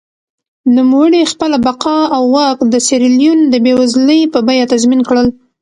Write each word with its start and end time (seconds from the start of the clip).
نوموړي 0.75 1.21
خپله 1.31 1.57
بقا 1.65 1.97
او 2.15 2.23
واک 2.35 2.57
د 2.73 2.75
سیریلیون 2.87 3.39
د 3.47 3.55
بېوزلۍ 3.63 4.21
په 4.33 4.39
بیه 4.47 4.65
تضمین 4.73 5.01
کړل. 5.09 5.27